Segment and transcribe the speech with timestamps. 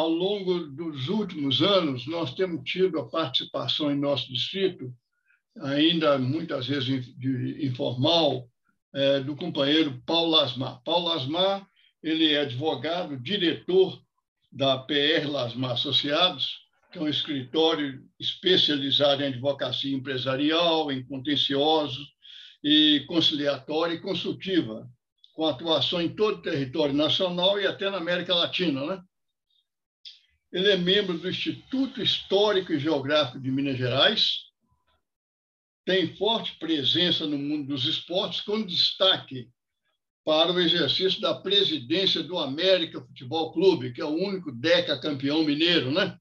[0.00, 4.90] ao longo dos últimos anos, nós temos tido a participação em nosso distrito,
[5.60, 7.14] ainda muitas vezes
[7.62, 8.48] informal,
[8.94, 10.80] é, do companheiro Paulo Lasmar.
[10.82, 11.66] Paulo Lasmar
[12.02, 14.00] ele é advogado, diretor
[14.50, 16.60] da PR Lasmar Associados,
[16.90, 22.08] que é um escritório especializado em advocacia empresarial, em contenciosos
[22.64, 24.88] e conciliatória e consultiva,
[25.34, 28.86] com atuação em todo o território nacional e até na América Latina.
[28.86, 29.02] Né?
[30.52, 34.50] Ele é membro do Instituto Histórico e Geográfico de Minas Gerais,
[35.84, 39.48] tem forte presença no mundo dos esportes, com destaque
[40.24, 45.42] para o exercício da presidência do América Futebol Clube, que é o único DECA campeão
[45.42, 46.16] mineiro, né?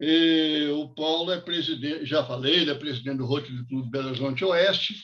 [0.00, 4.44] E o Paulo é presidente, já falei, ele é presidente do Rotary Clube Belo Horizonte
[4.44, 4.94] Oeste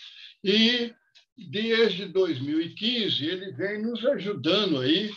[0.43, 0.93] e
[1.37, 5.11] desde 2015 ele vem nos ajudando aí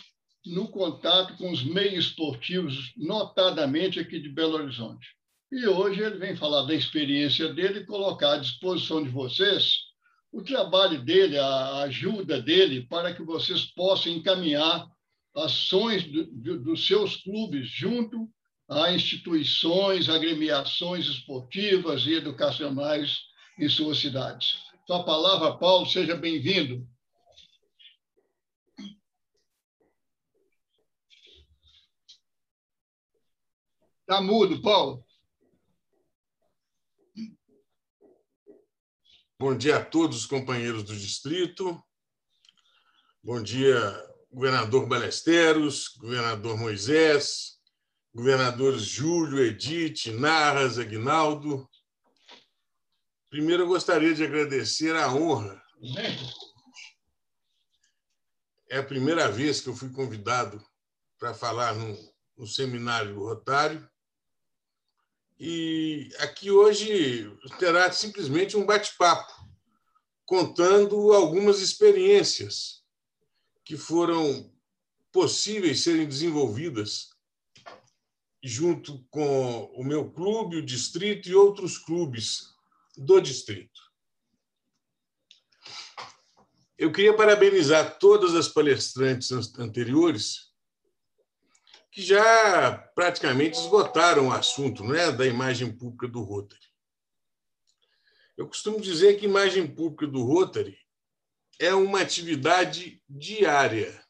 [0.44, 5.06] no contato com os meios esportivos, notadamente aqui de Belo Horizonte.
[5.50, 9.74] E hoje ele vem falar da experiência dele e colocar à disposição de vocês
[10.32, 14.88] o trabalho dele, a ajuda dele, para que vocês possam encaminhar
[15.36, 18.28] ações do, do, dos seus clubes junto
[18.68, 23.18] a instituições, agremiações esportivas e educacionais
[23.58, 24.54] em suas cidades.
[24.86, 26.86] Sua palavra, Paulo, seja bem-vindo.
[34.12, 35.02] Está mudo, Paulo.
[39.38, 41.82] Bom dia a todos os companheiros do distrito.
[43.22, 43.74] Bom dia,
[44.30, 47.58] governador Balesteros, governador Moisés,
[48.12, 51.66] governadores Júlio, Edith, Narras, Aguinaldo.
[53.30, 55.58] Primeiro, eu gostaria de agradecer a honra.
[58.68, 60.62] É a primeira vez que eu fui convidado
[61.18, 61.74] para falar
[62.36, 63.90] no seminário do Rotário.
[65.44, 67.28] E aqui hoje
[67.58, 69.32] terá simplesmente um bate-papo,
[70.24, 72.84] contando algumas experiências
[73.64, 74.54] que foram
[75.10, 77.10] possíveis serem desenvolvidas
[78.40, 82.54] junto com o meu clube, o distrito e outros clubes
[82.96, 83.80] do distrito.
[86.78, 90.51] Eu queria parabenizar todas as palestrantes anteriores
[91.92, 96.72] que já praticamente esgotaram o assunto né, da imagem pública do Rotary.
[98.34, 100.78] Eu costumo dizer que imagem pública do Rotary
[101.60, 104.02] é uma atividade diária.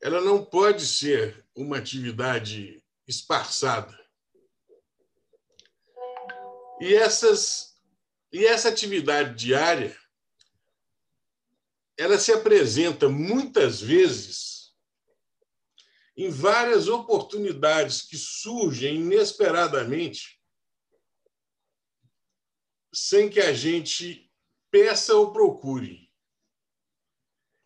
[0.00, 4.00] Ela não pode ser uma atividade esparçada.
[6.80, 7.78] E, essas,
[8.32, 9.94] e essa atividade diária
[11.98, 14.59] ela se apresenta muitas vezes
[16.20, 20.38] em várias oportunidades que surgem inesperadamente,
[22.92, 24.30] sem que a gente
[24.70, 26.12] peça ou procure.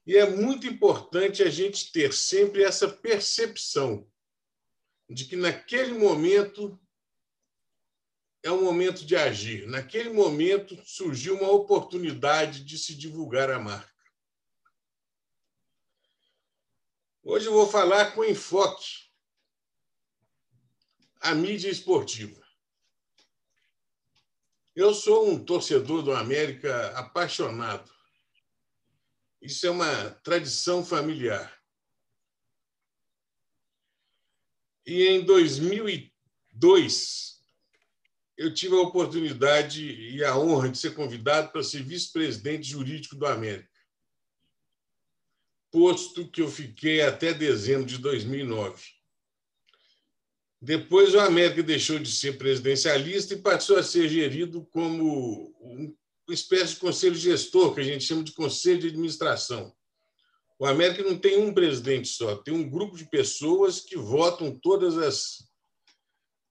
[0.07, 4.09] E é muito importante a gente ter sempre essa percepção
[5.11, 6.81] de que naquele momento
[8.45, 9.67] é o momento de agir.
[9.67, 13.94] Naquele momento surgiu uma oportunidade de se divulgar a marca.
[17.27, 19.09] Hoje eu vou falar com enfoque
[21.23, 22.39] a mídia esportiva.
[24.77, 27.91] Eu sou um torcedor do América apaixonado.
[29.41, 31.59] Isso é uma tradição familiar.
[34.85, 37.43] E em 2002,
[38.37, 43.25] eu tive a oportunidade e a honra de ser convidado para ser vice-presidente jurídico do
[43.25, 43.74] América
[45.75, 48.81] posto que eu fiquei até dezembro de 2009.
[50.63, 56.75] Depois, o América deixou de ser presidencialista e passou a ser gerido como uma espécie
[56.75, 59.75] de conselho gestor, que a gente chama de conselho de administração.
[60.61, 64.97] O América não tem um presidente só, tem um grupo de pessoas que votam todas
[64.97, 65.45] as,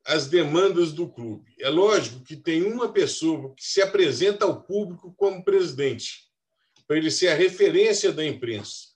[0.05, 1.55] as demandas do clube.
[1.61, 6.29] É lógico que tem uma pessoa que se apresenta ao público como presidente,
[6.85, 8.92] para ele ser a referência da imprensa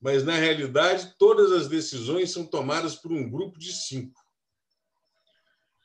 [0.00, 4.18] mas na realidade todas as decisões são tomadas por um grupo de cinco.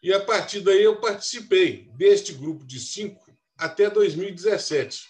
[0.01, 5.09] E a partir daí eu participei deste grupo de cinco até 2017,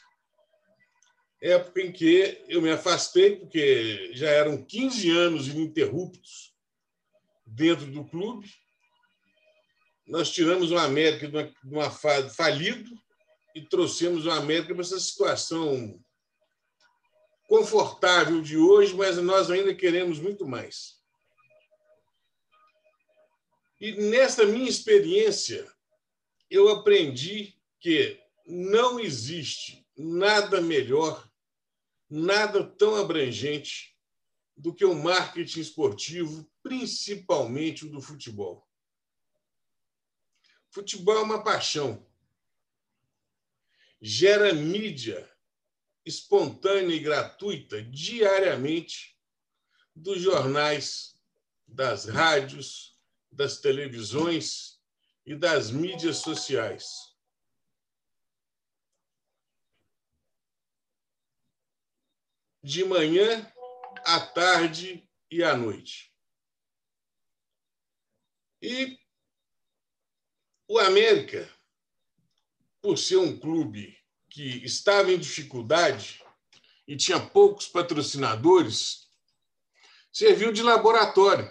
[1.42, 6.54] época em que eu me afastei, porque já eram 15 anos ininterruptos
[7.46, 8.50] dentro do clube.
[10.08, 12.90] Nós tiramos o América de uma, fase falido
[13.56, 16.00] e trouxemos o América para essa situação
[17.48, 21.02] confortável de hoje, mas nós ainda queremos muito mais.
[23.80, 25.72] E nessa minha experiência,
[26.50, 31.30] eu aprendi que não existe nada melhor,
[32.10, 33.96] nada tão abrangente
[34.56, 38.68] do que o marketing esportivo, principalmente o do futebol.
[40.70, 42.06] Futebol é uma paixão.
[44.02, 45.30] Gera mídia
[46.06, 49.20] espontânea e gratuita diariamente
[49.96, 51.16] dos jornais,
[51.68, 53.00] das rádios,
[53.32, 54.80] das televisões
[55.26, 57.16] e das mídias sociais.
[62.64, 63.52] De manhã,
[64.06, 66.14] à tarde e à noite.
[68.62, 69.00] E
[70.68, 71.52] o América,
[72.82, 73.96] por ser um clube
[74.36, 76.22] que estava em dificuldade
[76.86, 79.08] e tinha poucos patrocinadores,
[80.12, 81.50] serviu de laboratório.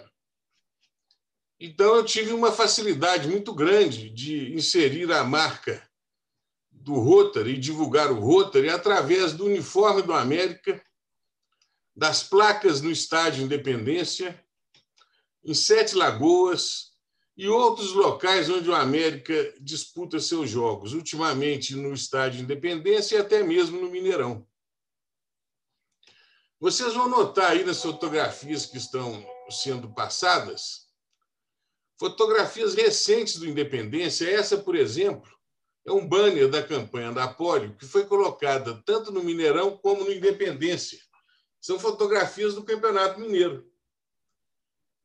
[1.59, 5.81] Então, eu tive uma facilidade muito grande de inserir a marca
[6.69, 10.79] do Rotary e divulgar o Rotary através do uniforme do América,
[11.95, 14.39] das placas no Estádio Independência,
[15.43, 16.94] em Sete Lagoas
[17.37, 23.43] e outros locais onde o América disputa seus jogos, ultimamente no Estádio Independência e até
[23.43, 24.47] mesmo no Mineirão.
[26.59, 30.85] Vocês vão notar aí nas fotografias que estão sendo passadas
[31.97, 35.31] Fotografias recentes do Independência, essa, por exemplo,
[35.85, 40.11] é um banner da campanha da Polio, que foi colocada tanto no Mineirão como no
[40.11, 40.99] Independência.
[41.61, 43.71] São fotografias do Campeonato Mineiro.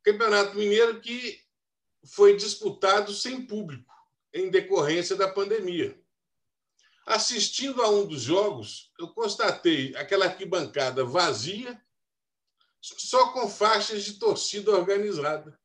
[0.02, 1.39] Campeonato Mineiro que
[2.04, 3.94] foi disputado sem público,
[4.32, 6.00] em decorrência da pandemia.
[7.06, 11.82] Assistindo a um dos jogos, eu constatei aquela arquibancada vazia,
[12.80, 15.58] só com faixas de torcida organizada.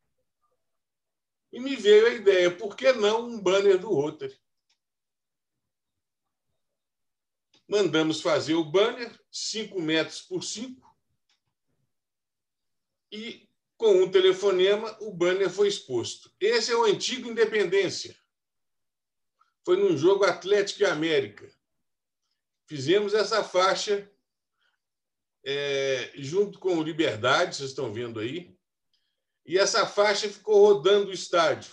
[1.52, 4.38] E me veio a ideia, por que não um banner do Rotary?
[7.68, 10.86] Mandamos fazer o banner, 5 metros por 5,
[13.12, 13.48] e
[13.78, 16.32] com um telefonema o banner foi exposto.
[16.40, 18.16] Esse é o antigo Independência.
[19.64, 21.52] Foi num jogo Atlético e América.
[22.68, 24.10] Fizemos essa faixa
[25.44, 28.58] é, junto com o Liberdade, vocês estão vendo aí,
[29.46, 31.72] e essa faixa ficou rodando o estádio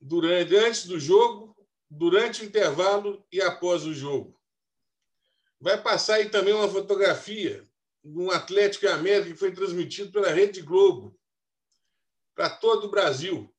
[0.00, 1.56] durante antes do jogo,
[1.90, 4.40] durante o intervalo e após o jogo.
[5.60, 7.68] Vai passar aí também uma fotografia
[8.04, 11.18] um Atlético e América que foi transmitido pela Rede Globo
[12.34, 13.54] para todo o Brasil,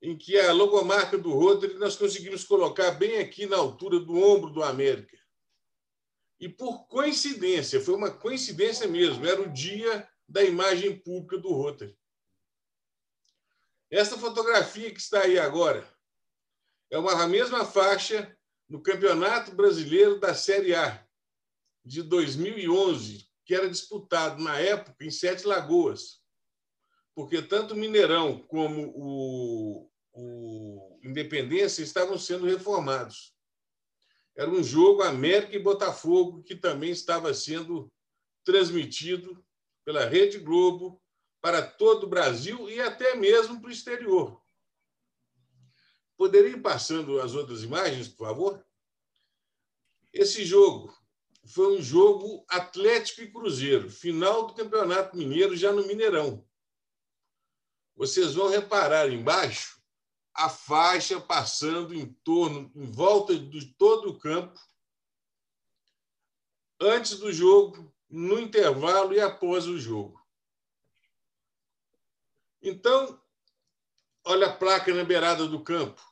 [0.00, 4.50] em que a logomarca do Rodri nós conseguimos colocar bem aqui na altura do ombro
[4.50, 5.18] do América.
[6.38, 11.98] E por coincidência, foi uma coincidência mesmo, era o dia da imagem pública do Rotary.
[13.90, 15.86] Essa fotografia que está aí agora
[16.88, 18.34] é uma, a mesma faixa
[18.68, 21.06] no Campeonato Brasileiro da Série A
[21.84, 26.20] de 2011, que era disputado na época em Sete Lagoas,
[27.14, 33.34] porque tanto o Mineirão como o, o Independência estavam sendo reformados.
[34.36, 37.92] Era um jogo América e Botafogo que também estava sendo
[38.44, 39.44] transmitido
[39.84, 41.02] pela Rede Globo
[41.40, 44.40] para todo o Brasil e até mesmo para o exterior.
[46.16, 48.66] Poderia ir passando as outras imagens, por favor?
[50.12, 50.94] Esse jogo
[51.44, 56.46] foi um jogo Atlético e Cruzeiro, final do Campeonato Mineiro, já no Mineirão.
[57.96, 59.80] Vocês vão reparar embaixo
[60.32, 64.58] a faixa passando em torno, em volta de todo o campo,
[66.80, 70.20] antes do jogo, no intervalo e após o jogo.
[72.62, 73.20] Então,
[74.24, 76.02] olha a placa na beirada do campo.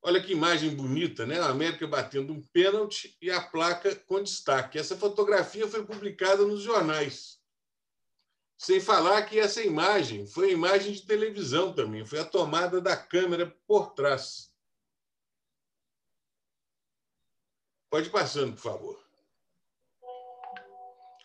[0.00, 1.40] Olha que imagem bonita, né?
[1.40, 4.78] A América batendo um pênalti e a placa com destaque.
[4.78, 7.38] Essa fotografia foi publicada nos jornais.
[8.56, 13.46] Sem falar que essa imagem foi imagem de televisão também, foi a tomada da câmera
[13.66, 14.52] por trás.
[17.90, 19.08] Pode ir passando, por favor.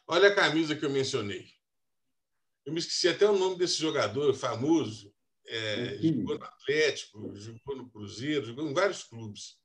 [0.07, 1.51] Olha a camisa que eu mencionei.
[2.65, 5.13] Eu me esqueci até o nome desse jogador famoso.
[5.47, 9.57] É, jogou no Atlético, jogou no Cruzeiro, jogou em vários clubes.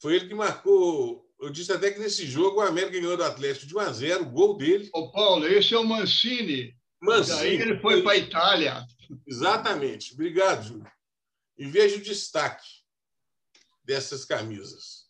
[0.00, 1.28] Foi ele que marcou.
[1.40, 4.22] Eu disse até que nesse jogo o América ganhou do Atlético de 1 a 0,
[4.22, 4.90] o gol dele.
[4.92, 6.76] Ô, Paulo, esse é o Mancini.
[7.00, 7.38] Mancini.
[7.38, 8.86] Daí ele foi para a Itália.
[9.26, 10.14] Exatamente.
[10.14, 10.86] Obrigado, Júlio.
[11.58, 12.66] E veja o destaque
[13.84, 15.06] dessas camisas.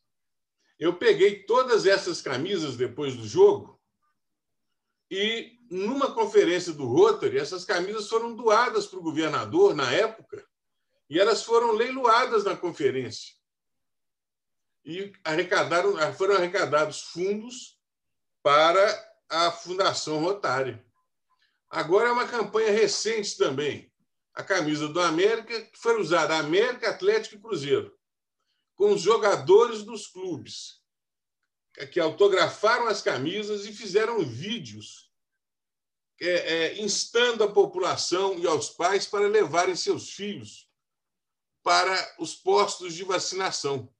[0.79, 3.81] Eu peguei todas essas camisas depois do jogo
[5.15, 10.43] e numa conferência do Rotary, essas camisas foram doadas para o governador na época
[11.11, 13.35] e elas foram leiloadas na conferência.
[14.83, 17.79] E arrecadaram, foram arrecadados fundos
[18.43, 20.83] para a Fundação Rotária.
[21.69, 23.93] Agora é uma campanha recente também.
[24.33, 27.95] A camisa do América, que foi usada América, Atlético e Cruzeiro,
[28.75, 30.82] com os jogadores dos clubes,
[31.91, 35.11] que autografaram as camisas e fizeram vídeos
[36.21, 40.71] é, é, instando a população e aos pais para levarem seus filhos
[41.63, 43.93] para os postos de vacinação.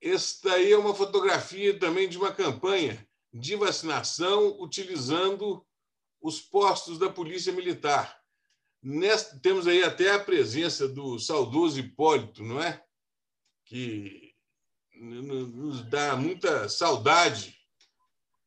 [0.00, 5.64] Esta aí é uma fotografia também de uma campanha de vacinação utilizando
[6.20, 8.20] os postos da Polícia Militar.
[8.82, 12.84] Nesta, temos aí até a presença do saudoso Hipólito, não é?
[13.64, 14.31] Que
[14.94, 17.56] nos dá muita saudade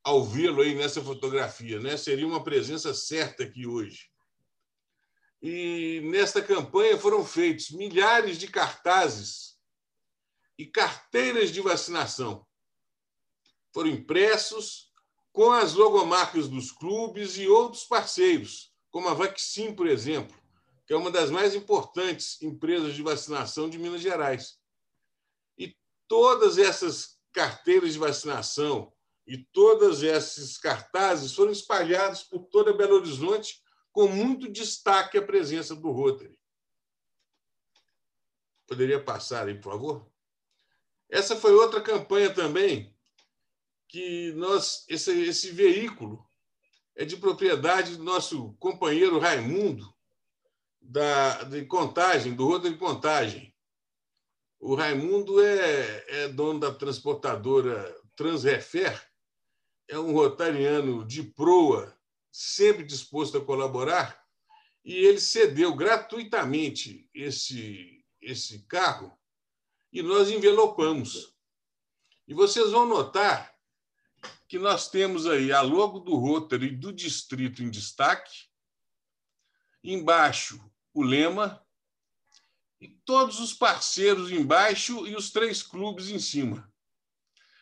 [0.03, 1.97] ao vê-lo aí nessa fotografia, né?
[1.97, 4.09] Seria uma presença certa aqui hoje.
[5.41, 9.57] E nesta campanha foram feitos milhares de cartazes
[10.57, 12.45] e carteiras de vacinação
[13.75, 14.89] foram impressos
[15.33, 20.33] com as logomarcas dos clubes e outros parceiros, como a Vaccin, por exemplo,
[20.87, 24.57] que é uma das mais importantes empresas de vacinação de Minas Gerais.
[26.07, 28.93] Todas essas carteiras de vacinação
[29.27, 35.75] e todos esses cartazes foram espalhados por toda Belo Horizonte, com muito destaque a presença
[35.75, 36.37] do Rotary.
[38.67, 40.11] Poderia passar aí, por favor?
[41.09, 42.95] Essa foi outra campanha também
[43.87, 46.27] que nós esse, esse veículo
[46.95, 49.93] é de propriedade do nosso companheiro Raimundo,
[50.81, 53.54] da, de Contagem, do Roda de Contagem.
[54.67, 58.99] O Raimundo é, é dono da transportadora Transrefer,
[59.87, 61.95] é um rotariano de proa,
[62.31, 64.19] sempre disposto a colaborar,
[64.83, 69.15] e ele cedeu gratuitamente esse, esse carro
[69.93, 71.37] e nós envelopamos.
[72.27, 73.55] E vocês vão notar
[74.47, 78.47] que nós temos aí a logo do Rotary do distrito em destaque,
[79.83, 80.59] embaixo
[80.91, 81.63] o lema
[82.79, 86.71] e todos os parceiros embaixo e os três clubes em cima.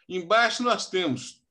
[0.08, 1.44] Embaixo nós temos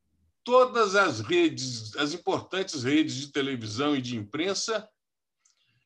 [0.44, 4.88] todas as redes, as importantes redes de televisão e de imprensa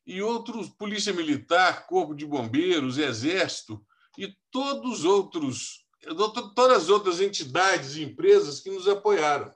[0.05, 3.85] e outros, Polícia Militar, Corpo de Bombeiros, Exército
[4.17, 5.85] e todos os outros
[6.55, 9.53] todas as outras entidades e empresas que nos apoiaram.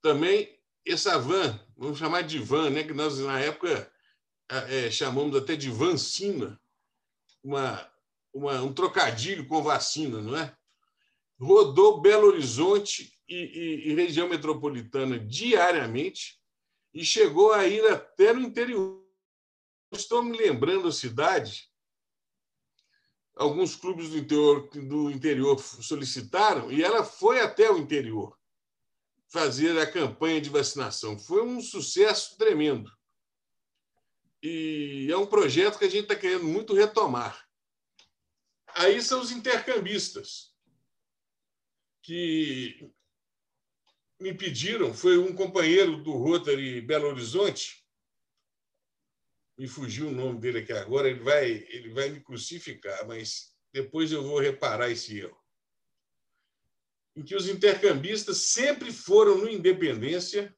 [0.00, 3.91] Também essa van, vamos chamar de van, né, que nós na época
[4.68, 6.60] é, chamamos até de vancina,
[7.42, 7.90] uma,
[8.32, 10.54] uma, um trocadilho com vacina, não é?
[11.38, 16.40] Rodou Belo Horizonte e, e, e região metropolitana diariamente
[16.94, 19.02] e chegou a ir até no interior.
[19.90, 21.72] Estou me lembrando a cidade
[23.34, 28.36] alguns clubes do interior, do interior solicitaram e ela foi até o interior
[29.28, 31.18] fazer a campanha de vacinação.
[31.18, 32.90] Foi um sucesso tremendo.
[34.42, 37.48] E é um projeto que a gente está querendo muito retomar.
[38.74, 40.52] Aí são os intercambistas,
[42.02, 42.92] que
[44.18, 47.86] me pediram, foi um companheiro do Rotary Belo Horizonte,
[49.56, 54.10] me fugiu o nome dele aqui agora, ele vai, ele vai me crucificar, mas depois
[54.10, 55.40] eu vou reparar esse erro.
[57.14, 60.56] Em que os intercambistas sempre foram no Independência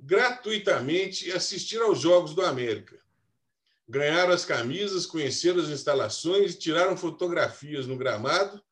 [0.00, 2.98] gratuitamente assistir aos Jogos do América.
[3.88, 8.62] Ganharam as camisas, conheceram as instalações, tiraram fotografias no gramado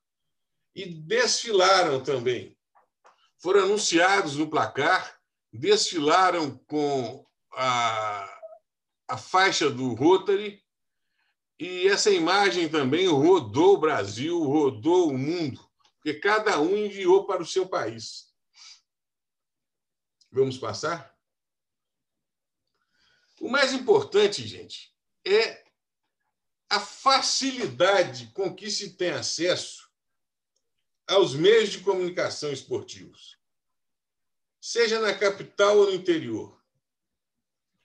[0.75, 2.57] e desfilaram também.
[3.39, 5.21] Foram anunciados no placar,
[5.53, 8.39] desfilaram com a
[9.09, 10.63] a faixa do Rotary,
[11.59, 15.59] e essa imagem também rodou o Brasil, rodou o mundo,
[15.95, 18.31] porque cada um enviou para o seu país.
[20.31, 21.18] Vamos passar?
[23.41, 24.93] O mais importante, gente,
[25.25, 25.65] é
[26.69, 29.89] a facilidade com que se tem acesso
[31.07, 33.39] aos meios de comunicação esportivos,
[34.61, 36.63] seja na capital ou no interior.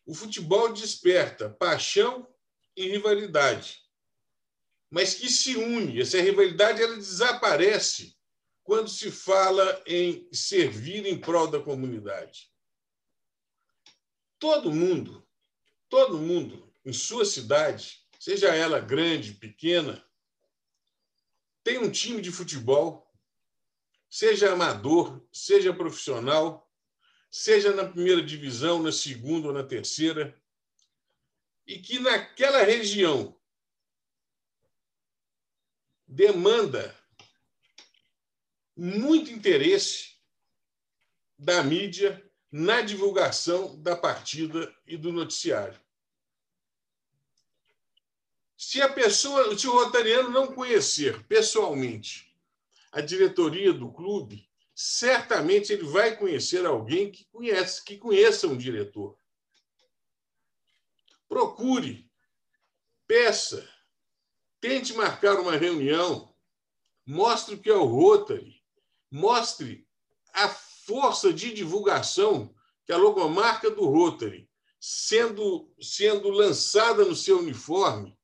[0.05, 2.27] O futebol desperta paixão
[2.75, 3.81] e rivalidade,
[4.89, 6.01] mas que se une.
[6.01, 8.17] Essa rivalidade ela desaparece
[8.63, 12.51] quando se fala em servir em prol da comunidade.
[14.37, 15.25] Todo mundo,
[15.93, 20.03] todo mundo em sua cidade, seja ela grande, pequena,
[21.63, 23.13] tem um time de futebol,
[24.09, 26.67] seja amador, seja profissional,
[27.29, 30.35] seja na primeira divisão, na segunda ou na terceira,
[31.67, 33.39] e que naquela região
[36.07, 36.97] demanda
[38.75, 40.17] muito interesse
[41.37, 45.82] da mídia na divulgação da partida e do noticiário.
[48.57, 52.33] Se a pessoa, se o rotariano não conhecer pessoalmente
[52.91, 59.17] a diretoria do clube, certamente ele vai conhecer alguém que conhece, que conheça um diretor.
[61.27, 62.09] Procure,
[63.07, 63.67] peça,
[64.59, 66.33] tente marcar uma reunião,
[67.05, 68.63] mostre o que é o Rotary,
[69.09, 69.87] mostre
[70.33, 72.53] a força de divulgação
[72.85, 78.17] que a logomarca do Rotary, sendo, sendo lançada no seu uniforme,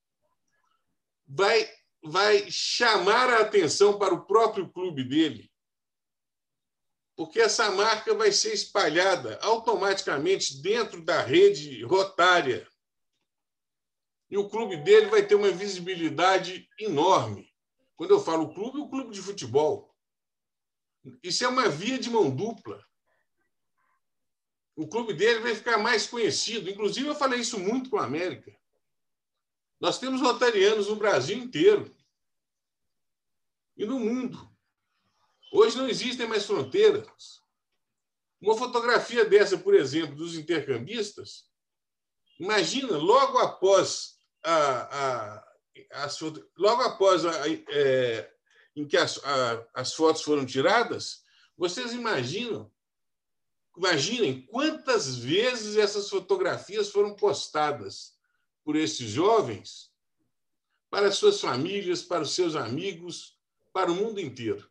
[1.30, 1.70] vai
[2.02, 5.52] vai chamar a atenção para o próprio clube dele.
[7.16, 12.66] Porque essa marca vai ser espalhada automaticamente dentro da rede rotária.
[14.30, 17.54] E o clube dele vai ter uma visibilidade enorme.
[17.98, 19.94] Quando eu falo clube, o clube de futebol.
[21.22, 22.82] Isso é uma via de mão dupla.
[24.76, 26.70] O clube dele vai ficar mais conhecido.
[26.70, 28.58] Inclusive, eu falei isso muito com a América.
[29.80, 31.96] Nós temos rotarianos no Brasil inteiro
[33.78, 34.50] e no mundo.
[35.52, 37.42] Hoje não existem mais fronteiras.
[38.42, 41.50] Uma fotografia dessa, por exemplo, dos intercambistas,
[42.40, 45.50] imagina, logo após a, a
[45.92, 46.20] as,
[46.58, 47.32] logo após a,
[47.70, 48.32] é,
[48.76, 49.20] em que as,
[49.74, 51.24] as fotos foram tiradas,
[51.58, 52.72] vocês imaginam,
[53.78, 58.19] imaginem quantas vezes essas fotografias foram postadas
[58.70, 59.92] por esses jovens
[60.92, 63.36] para suas famílias, para os seus amigos,
[63.74, 64.70] para o mundo inteiro.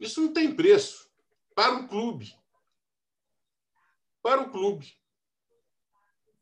[0.00, 1.06] Isso não tem preço
[1.54, 2.34] para o clube.
[4.22, 4.90] Para o clube.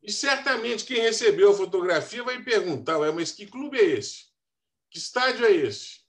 [0.01, 4.27] E certamente quem recebeu a fotografia vai perguntar: mas que clube é esse?
[4.89, 5.99] Que estádio é esse?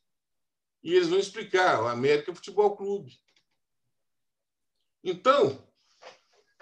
[0.85, 3.19] E eles vão explicar: o América Futebol Clube.
[5.03, 5.69] Então,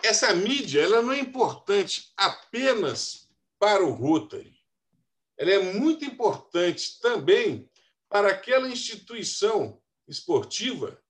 [0.03, 3.29] essa mídia ela não é importante apenas
[3.61, 4.59] para o Rotary.
[5.37, 7.71] Ela é muito importante também
[8.09, 11.01] para aquela instituição esportiva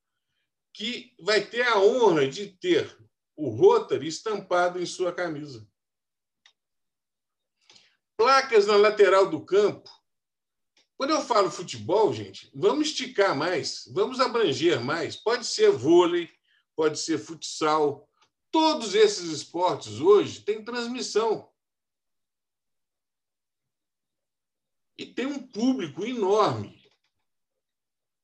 [0.75, 2.99] que vai ter a honra de ter
[3.37, 5.67] o Rotary estampado em sua camisa.
[8.17, 9.89] Placas na lateral do campo.
[10.97, 15.17] Quando eu falo futebol, gente, vamos esticar mais, vamos abranger mais.
[15.17, 16.29] Pode ser vôlei,
[16.77, 18.07] pode ser futsal.
[18.51, 21.50] Todos esses esportes hoje têm transmissão.
[25.01, 26.79] E tem um público enorme.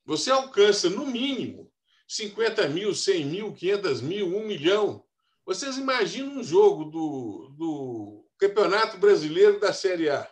[0.05, 1.73] Você alcança, no mínimo,
[2.07, 5.03] 50 mil, 100 mil, 500 mil, 1 milhão.
[5.47, 10.31] Vocês imaginam um jogo do, do Campeonato Brasileiro da Série A?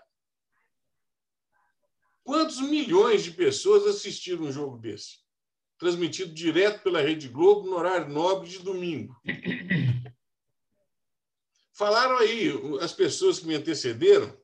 [2.22, 5.20] Quantos milhões de pessoas assistiram um jogo desse?
[5.78, 9.18] Transmitido direto pela Rede Globo no horário nobre de domingo.
[11.72, 12.50] Falaram aí,
[12.82, 14.43] as pessoas que me antecederam,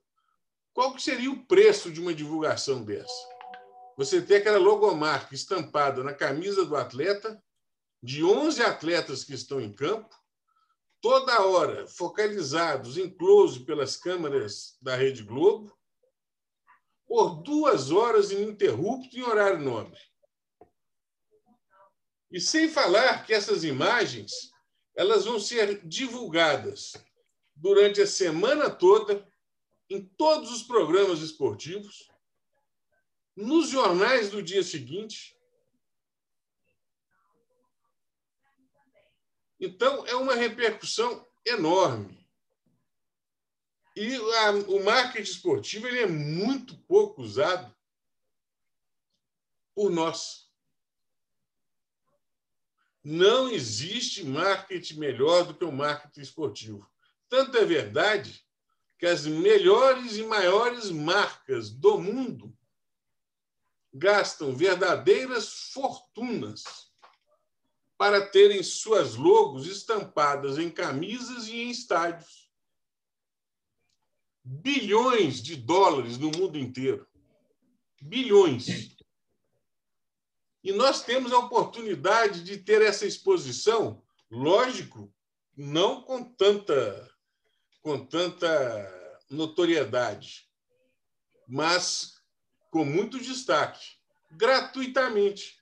[0.72, 3.28] qual que seria o preço de uma divulgação dessa?
[3.96, 7.42] Você ter aquela logomarca estampada na camisa do atleta,
[8.02, 10.14] de 11 atletas que estão em campo,
[11.00, 15.76] toda hora focalizados em close pelas câmeras da Rede Globo,
[17.06, 19.98] por duas horas ininterrupto em horário nobre.
[22.30, 24.30] E sem falar que essas imagens
[24.96, 26.92] elas vão ser divulgadas
[27.56, 29.26] durante a semana toda
[29.90, 32.09] em todos os programas esportivos,
[33.35, 35.37] nos jornais do dia seguinte.
[39.59, 42.24] Então, é uma repercussão enorme.
[43.96, 47.74] E a, o marketing esportivo ele é muito pouco usado
[49.74, 50.48] por nós.
[53.03, 56.88] Não existe marketing melhor do que o marketing esportivo.
[57.29, 58.46] Tanto é verdade
[59.00, 62.54] que as melhores e maiores marcas do mundo
[63.94, 66.92] gastam verdadeiras fortunas
[67.96, 72.52] para terem suas logos estampadas em camisas e em estádios.
[74.44, 77.08] Bilhões de dólares no mundo inteiro.
[78.02, 78.98] Bilhões.
[80.62, 85.10] E nós temos a oportunidade de ter essa exposição, lógico,
[85.56, 87.10] não com tanta
[87.80, 90.48] com tanta notoriedade,
[91.46, 92.14] mas
[92.70, 93.84] com muito destaque,
[94.30, 95.60] gratuitamente.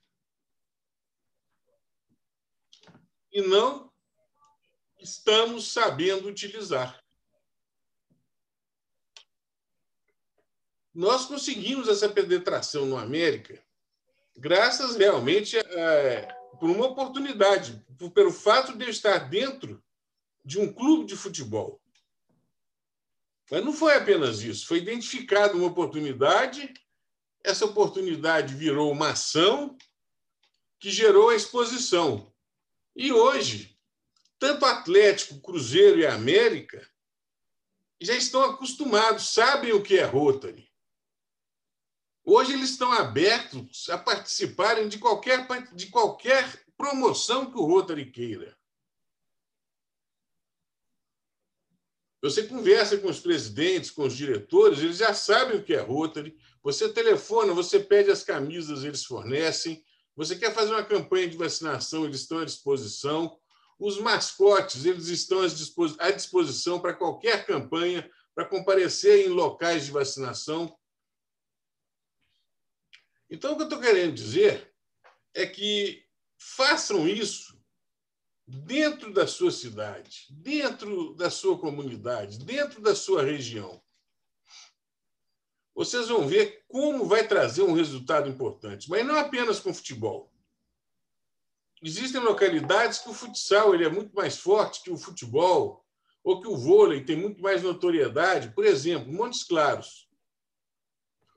[3.31, 3.91] e não
[4.99, 7.01] estamos sabendo utilizar.
[10.93, 13.63] Nós conseguimos essa penetração no América
[14.35, 19.81] graças realmente a, por uma oportunidade, por, pelo fato de eu estar dentro
[20.43, 21.81] de um clube de futebol.
[23.49, 26.71] Mas não foi apenas isso, foi identificada uma oportunidade,
[27.43, 29.77] essa oportunidade virou uma ação
[30.79, 32.31] que gerou a exposição.
[32.95, 33.77] E hoje,
[34.37, 36.87] tanto Atlético, Cruzeiro e América
[37.99, 40.69] já estão acostumados, sabem o que é Rotary.
[42.23, 48.58] Hoje eles estão abertos a participarem de qualquer, de qualquer promoção que o Rotary queira.
[52.21, 56.37] Você conversa com os presidentes, com os diretores, eles já sabem o que é Rotary.
[56.61, 59.83] Você telefona, você pede as camisas, eles fornecem.
[60.17, 63.39] Você quer fazer uma campanha de vacinação, eles estão à disposição.
[63.79, 65.39] Os mascotes, eles estão
[65.97, 70.77] à disposição para qualquer campanha, para comparecer em locais de vacinação.
[73.29, 74.73] Então, o que eu estou querendo dizer
[75.33, 76.03] é que
[76.37, 77.48] façam isso
[78.49, 83.81] dentro da sua cidade, dentro da sua comunidade, dentro da sua região.
[85.75, 90.33] Vocês vão ver como vai trazer um resultado importante, mas não apenas com futebol.
[91.81, 95.85] Existem localidades que o futsal ele é muito mais forte que o futebol,
[96.23, 98.53] ou que o vôlei tem muito mais notoriedade.
[98.53, 100.09] Por exemplo, Montes Claros.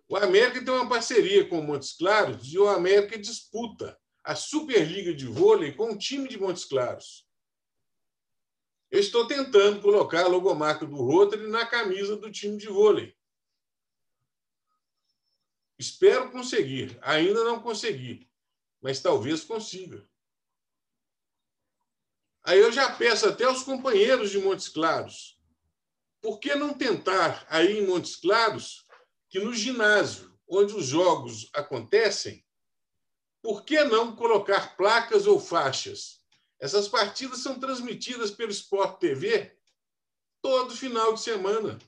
[0.09, 5.13] O América tem uma parceria com o Montes Claros e o América disputa a Superliga
[5.13, 7.27] de Vôlei com o time de Montes Claros.
[8.91, 13.17] Eu estou tentando colocar a logomarca do Rotary na camisa do time de vôlei.
[15.79, 16.99] Espero conseguir.
[17.01, 18.31] Ainda não consegui,
[18.83, 20.07] mas talvez consiga.
[22.45, 25.41] Aí eu já peço até aos companheiros de Montes Claros,
[26.21, 28.85] por que não tentar aí em Montes Claros
[29.31, 32.45] que no ginásio onde os jogos acontecem,
[33.43, 36.21] por que não colocar placas ou faixas?
[36.61, 39.59] Essas partidas são transmitidas pelo Sport TV
[40.41, 41.79] todo final de semana.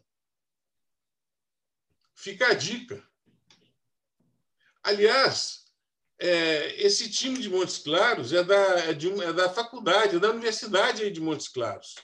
[2.12, 3.02] Fica a dica.
[4.82, 5.64] Aliás,
[6.18, 10.30] é, esse time de Montes Claros é da, é, de, é da faculdade, é da
[10.30, 11.94] universidade de Montes Claros.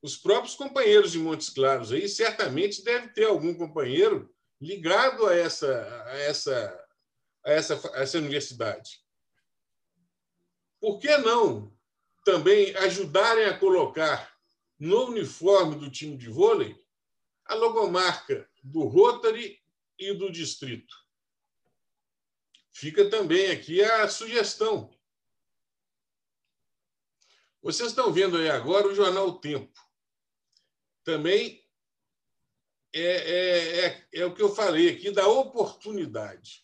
[0.00, 6.04] Os próprios companheiros de Montes Claros aí certamente deve ter algum companheiro ligado a essa,
[6.06, 6.86] a essa
[7.44, 9.02] a essa, a essa universidade.
[10.80, 11.72] Por que não
[12.24, 14.36] também ajudarem a colocar
[14.78, 16.80] no uniforme do time de vôlei
[17.44, 19.60] a logomarca do Rotary
[19.98, 20.94] e do distrito?
[22.72, 24.92] Fica também aqui a sugestão.
[27.60, 29.78] Vocês estão vendo aí agora o jornal o Tempo.
[31.04, 31.64] Também
[32.92, 36.61] é, é, é, é o que eu falei aqui da oportunidade.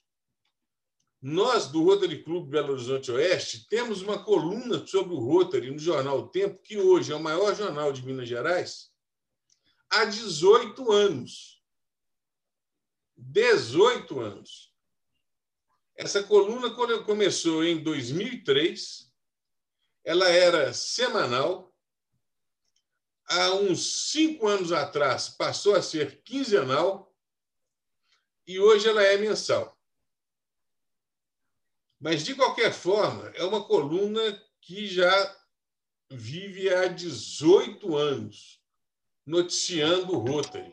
[1.21, 6.21] Nós, do Rotary Clube Belo Horizonte Oeste, temos uma coluna sobre o Rotary no jornal
[6.21, 8.93] O Tempo, que hoje é o maior jornal de Minas Gerais,
[9.91, 11.61] há 18 anos.
[13.17, 14.73] 18 anos.
[15.97, 16.71] Essa coluna
[17.05, 19.13] começou em 2003,
[20.05, 21.75] ela era semanal.
[23.25, 27.13] Há uns cinco anos atrás passou a ser quinzenal
[28.47, 29.78] e hoje ela é mensal.
[32.01, 34.21] Mas, de qualquer forma, é uma coluna
[34.61, 35.37] que já
[36.11, 38.63] vive há 18 anos
[39.27, 40.73] noticiando o Rotary.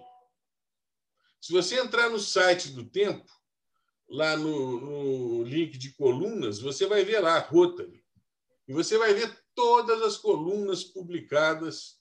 [1.41, 3.29] Se você entrar no site do Tempo,
[4.07, 8.05] lá no, no link de colunas, você vai ver lá Rotary.
[8.67, 11.99] E você vai ver todas as colunas publicadas,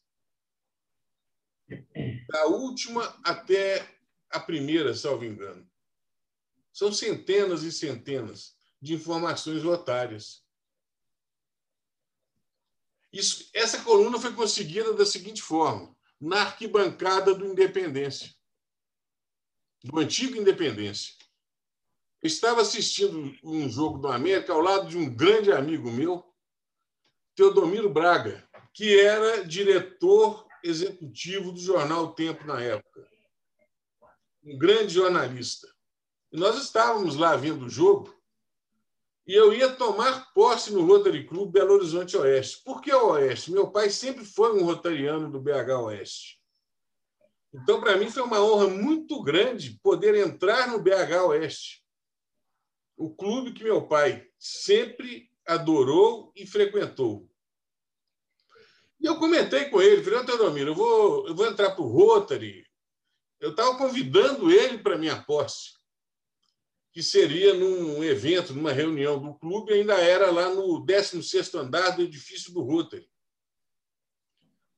[2.29, 3.89] da última até
[4.31, 5.69] a primeira, salvo engano.
[6.73, 8.54] São centenas e centenas
[8.85, 10.45] de informações otárias.
[13.11, 18.35] Isso, essa coluna foi conseguida da seguinte forma: na arquibancada do Independência,
[19.83, 21.15] do antigo Independência.
[22.23, 26.23] Eu estava assistindo um jogo do América ao lado de um grande amigo meu,
[27.35, 33.09] Teodomiro Braga, que era diretor executivo do jornal Tempo na época.
[34.43, 35.67] Um grande jornalista.
[36.33, 38.15] E nós estávamos lá vendo o jogo
[39.27, 42.63] e eu ia tomar posse no Rotary Club Belo Horizonte Oeste.
[42.63, 43.51] Por que o Oeste?
[43.51, 46.41] Meu pai sempre foi um rotariano do BH Oeste.
[47.55, 51.85] Então, para mim, foi uma honra muito grande poder entrar no BH Oeste,
[52.97, 57.29] o clube que meu pai sempre adorou e frequentou.
[59.01, 62.65] E eu comentei com ele, falei, Teodomiro, eu vou, eu vou entrar para o Rotary.
[63.41, 65.75] Eu estava convidando ele para minha posse,
[66.95, 72.03] que seria num evento, numa reunião do clube, ainda era lá no 16º andar do
[72.03, 73.11] edifício do Rotary.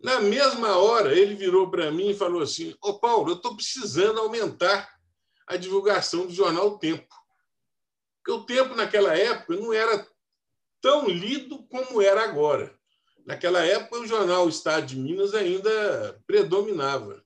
[0.00, 3.55] Na mesma hora, ele virou para mim e falou assim: Ô oh, Paulo, eu estou
[3.55, 4.98] precisando aumentar
[5.46, 7.14] a divulgação do jornal Tempo.
[8.16, 10.09] Porque o Tempo, naquela época, não era
[10.81, 12.74] tão lido como era agora.
[13.26, 17.22] Naquela época, o jornal Estado de Minas ainda predominava.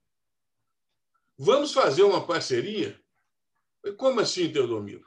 [1.38, 3.00] Vamos fazer uma parceria?
[3.97, 5.05] Como assim, Teodomiro?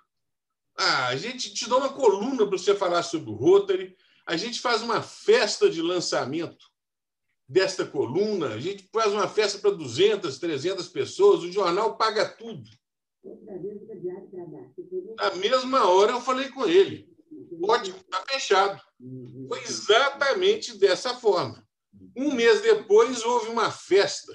[0.78, 4.60] Ah, a gente te dá uma coluna para você falar sobre o Rotary, a gente
[4.60, 6.66] faz uma festa de lançamento
[7.48, 12.68] desta coluna, a gente faz uma festa para 200, 300 pessoas, o jornal paga tudo.
[15.18, 17.08] Na mesma hora eu falei com ele.
[17.64, 18.82] Ótimo, está fechado.
[19.48, 21.66] Foi exatamente dessa forma.
[22.16, 24.34] Um mês depois, houve uma festa.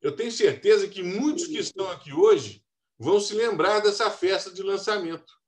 [0.00, 2.64] Eu tenho certeza que muitos que estão aqui hoje
[2.98, 5.38] vão se lembrar dessa festa de lançamento.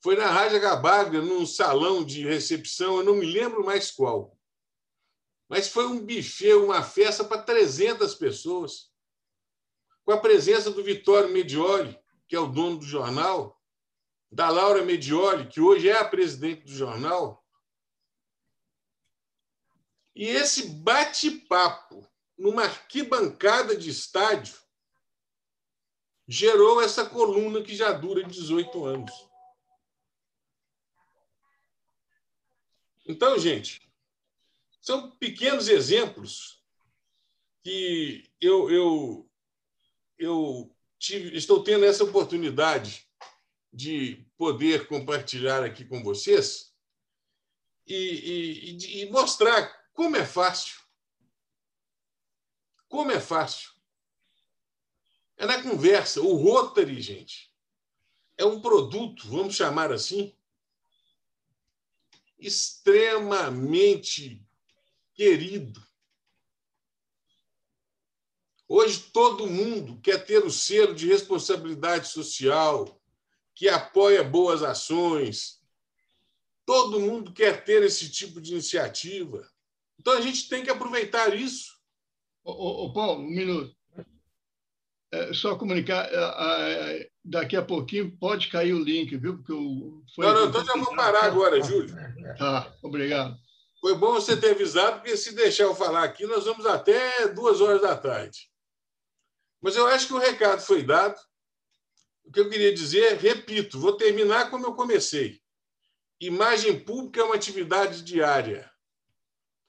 [0.00, 4.38] Foi na Rádio Gabaga, num salão de recepção, eu não me lembro mais qual.
[5.48, 8.92] Mas foi um buffet, uma festa para 300 pessoas,
[10.04, 13.60] com a presença do Vitório Medioli, que é o dono do jornal,
[14.30, 17.44] da Laura Medioli, que hoje é a presidente do jornal.
[20.14, 22.06] E esse bate-papo
[22.38, 24.65] numa arquibancada de estádio
[26.26, 29.12] gerou essa coluna que já dura 18 anos.
[33.06, 33.80] Então, gente,
[34.80, 36.64] são pequenos exemplos
[37.62, 39.30] que eu, eu,
[40.18, 43.06] eu tive, estou tendo essa oportunidade
[43.72, 46.74] de poder compartilhar aqui com vocês
[47.86, 50.80] e, e, e mostrar como é fácil.
[52.88, 53.75] Como é fácil.
[55.36, 56.20] É na conversa.
[56.20, 57.52] O Rotary, gente,
[58.36, 60.34] é um produto, vamos chamar assim,
[62.38, 64.44] extremamente
[65.14, 65.84] querido.
[68.68, 73.00] Hoje todo mundo quer ter o selo de responsabilidade social,
[73.54, 75.62] que apoia boas ações.
[76.64, 79.48] Todo mundo quer ter esse tipo de iniciativa.
[79.98, 81.76] Então a gente tem que aproveitar isso.
[82.42, 83.76] Ô, ô, ô Paulo, um minuto.
[85.12, 89.36] É, só comunicar, é, é, daqui a pouquinho pode cair o link, viu?
[89.36, 90.26] Porque o, foi...
[90.26, 91.94] Não, não, então já vou parar agora, Júlio.
[92.36, 93.36] Tá, obrigado.
[93.80, 97.60] Foi bom você ter avisado, porque se deixar eu falar aqui, nós vamos até duas
[97.60, 98.50] horas da tarde.
[99.60, 101.16] Mas eu acho que o recado foi dado.
[102.24, 105.40] O que eu queria dizer, repito, vou terminar como eu comecei.
[106.20, 108.68] Imagem pública é uma atividade diária.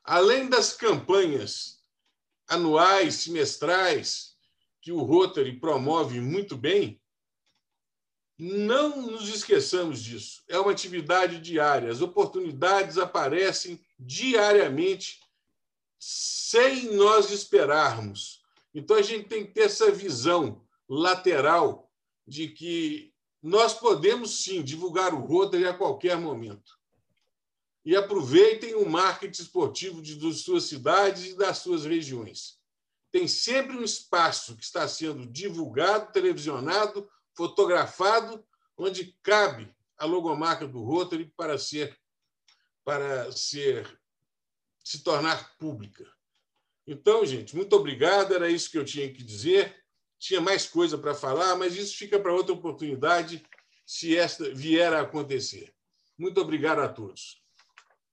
[0.04, 1.84] Além das campanhas
[2.48, 4.37] anuais, semestrais,
[4.88, 6.98] que o Rotary promove muito bem,
[8.40, 10.42] não nos esqueçamos disso.
[10.48, 11.92] É uma atividade diária.
[11.92, 15.20] As oportunidades aparecem diariamente
[16.00, 18.42] sem nós esperarmos.
[18.74, 21.92] Então a gente tem que ter essa visão lateral
[22.26, 26.80] de que nós podemos sim divulgar o Rotary a qualquer momento.
[27.84, 32.58] E aproveitem o marketing esportivo de, de suas cidades e das suas regiões.
[33.12, 38.46] Tem sempre um espaço que está sendo divulgado, televisionado, fotografado,
[38.78, 41.98] onde cabe a logomarca do Rotary para ser
[42.84, 44.00] para ser
[44.84, 46.10] se tornar pública.
[46.86, 49.76] Então, gente, muito obrigado, era isso que eu tinha que dizer
[50.20, 53.44] tinha mais coisa para falar, mas isso fica para outra oportunidade,
[53.86, 55.74] se esta vier a acontecer.
[56.18, 57.42] Muito obrigado a todos.